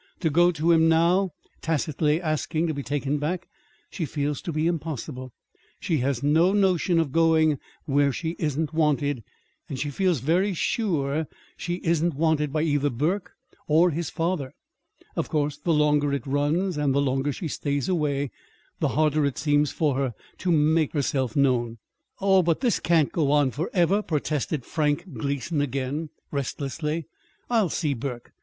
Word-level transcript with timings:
To 0.21 0.31
go 0.31 0.49
to 0.53 0.71
him 0.71 0.89
now, 0.89 1.29
tacitly 1.61 2.19
asking 2.19 2.65
to 2.65 2.73
be 2.73 2.81
taken 2.81 3.19
back, 3.19 3.47
she 3.91 4.05
feels 4.07 4.41
to 4.41 4.51
be 4.51 4.65
impossible. 4.65 5.31
She 5.79 5.99
has 5.99 6.23
no 6.23 6.53
notion 6.53 6.99
of 6.99 7.11
going 7.11 7.59
where 7.85 8.11
she 8.11 8.35
isn't 8.39 8.73
wanted; 8.73 9.23
and 9.69 9.77
she 9.79 9.91
feels 9.91 10.19
very 10.19 10.55
sure 10.55 11.27
she 11.55 11.75
isn't 11.83 12.15
wanted 12.15 12.51
by 12.51 12.63
either 12.63 12.89
Burke 12.89 13.33
or 13.67 13.91
his 13.91 14.09
father. 14.09 14.55
Of 15.15 15.29
course 15.29 15.57
the 15.57 15.71
longer 15.71 16.11
it 16.13 16.25
runs, 16.25 16.77
and 16.77 16.95
the 16.95 16.99
longer 16.99 17.31
she 17.31 17.47
stays 17.47 17.87
away, 17.87 18.31
the 18.79 18.87
harder 18.97 19.23
it 19.23 19.37
seems 19.37 19.69
for 19.71 19.93
her 19.97 20.13
to 20.39 20.51
make 20.51 20.93
herself 20.93 21.35
known." 21.35 21.77
"Oh, 22.19 22.41
but 22.41 22.61
this 22.61 22.79
can't 22.79 23.11
go 23.11 23.29
on 23.31 23.51
forever," 23.51 24.01
protested 24.01 24.65
Frank 24.65 25.13
Gleason 25.13 25.61
again, 25.61 26.09
restlessly. 26.31 27.05
"I'll 27.51 27.69
see 27.69 27.93
Burke. 27.93 28.33